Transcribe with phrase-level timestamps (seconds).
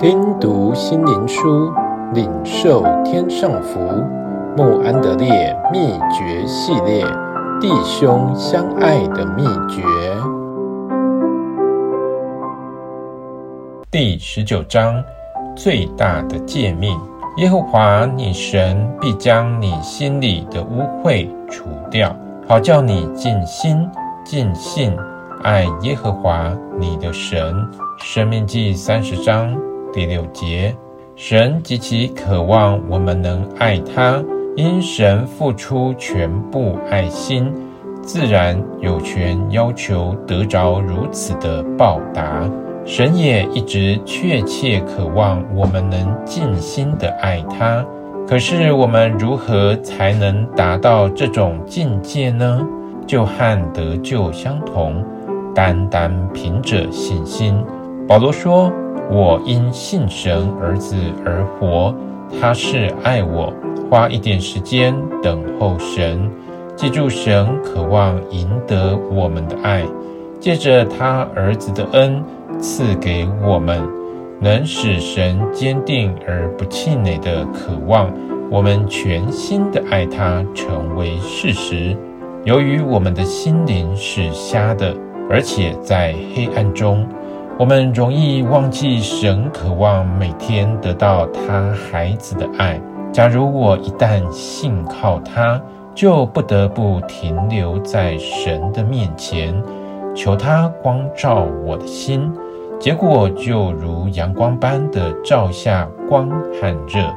[0.00, 1.70] 听读心灵书，
[2.14, 3.78] 领受天上福。
[4.56, 7.04] 穆安德烈秘诀系列：
[7.60, 9.82] 弟兄相爱的秘诀。
[13.90, 15.04] 第十九章：
[15.54, 16.98] 最大的诫命。
[17.36, 22.16] 耶和华你神必将你心里的污秽除掉，
[22.48, 23.86] 好叫你尽心
[24.24, 24.96] 尽性
[25.42, 27.54] 爱耶和华你的神。
[27.98, 29.54] 生命记三十章。
[29.92, 30.74] 第六节，
[31.16, 34.22] 神极其渴望我们能爱他，
[34.54, 37.52] 因神付出全部爱心，
[38.00, 42.48] 自然有权要求得着如此的报答。
[42.84, 47.84] 神也一直确切渴望我们能尽心的爱他。
[48.28, 52.64] 可是我们如何才能达到这种境界呢？
[53.08, 55.04] 就和得救相同，
[55.52, 57.60] 单单凭着信心。
[58.06, 58.72] 保罗说。
[59.12, 60.94] 我因信神儿子
[61.26, 61.92] 而活，
[62.40, 63.52] 他是爱我，
[63.90, 66.30] 花一点时间等候神。
[66.76, 69.84] 记住，神渴望赢得我们的爱，
[70.38, 72.22] 借着他儿子的恩
[72.60, 73.82] 赐给我们，
[74.38, 78.10] 能使神坚定而不气馁的渴望
[78.48, 81.96] 我们全心的爱他成为事实。
[82.44, 84.94] 由于我们的心灵是瞎的，
[85.28, 87.04] 而且在黑暗中。
[87.60, 92.80] 我们容易忘记神渴望每天得到他孩子的爱。
[93.12, 95.60] 假如我一旦信靠他，
[95.94, 99.62] 就不得不停留在神的面前，
[100.14, 102.32] 求他光照我的心。
[102.78, 107.14] 结果就如阳光般的照下光和热。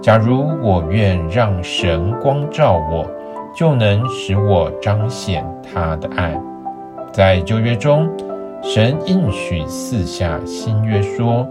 [0.00, 3.04] 假如我愿让神光照我，
[3.52, 6.40] 就能使我彰显他的爱。
[7.10, 8.08] 在旧约中。
[8.62, 11.44] 神应许赐下新约说：“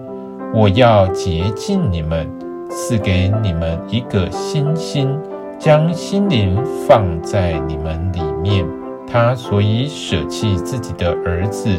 [0.55, 2.25] 我要洁净你们，
[2.69, 5.19] 赐给你们一个新心，
[5.59, 6.57] 将心灵
[6.87, 8.65] 放在你们里面。
[9.05, 11.69] 他所以舍弃自己的儿子，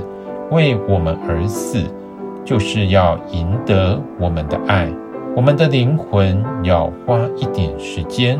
[0.50, 1.82] 为我们而死，
[2.44, 4.86] 就是要赢得我们的爱。
[5.34, 8.38] 我们的灵魂要花一点时间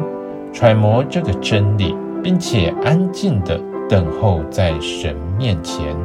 [0.53, 5.97] 揣摩这个真理，并且安静地等候在神面前。”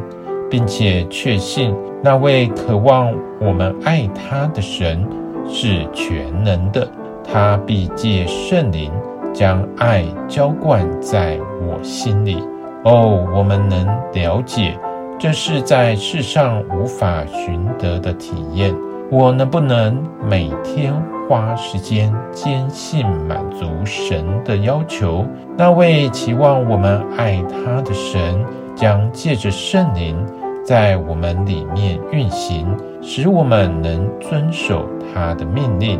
[0.49, 5.05] 并且确信那位渴望我们爱他的神
[5.47, 6.87] 是全能的，
[7.23, 8.91] 他必借圣灵
[9.33, 12.43] 将爱浇灌在我心里。
[12.83, 14.77] 哦，我们能了解，
[15.19, 18.73] 这是在世上无法寻得的体验。
[19.09, 20.93] 我能不能每天
[21.27, 25.25] 花时间坚信满足神的要求？
[25.57, 28.45] 那位期望我们爱他的神
[28.77, 30.15] 将借着圣灵。
[30.63, 32.67] 在我们里面运行，
[33.01, 35.97] 使我们能遵守他的命令，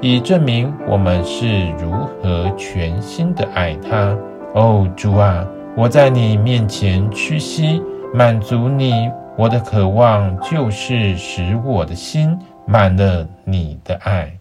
[0.00, 1.90] 以证明我们是如
[2.22, 4.16] 何全心的爱他。
[4.54, 7.82] 哦，主啊，我在你面前屈膝，
[8.14, 9.10] 满足你。
[9.36, 14.32] 我的渴望就是使我的心满了你的爱。